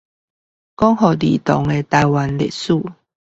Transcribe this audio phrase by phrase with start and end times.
[0.79, 2.93] 說給兒童的臺灣歷史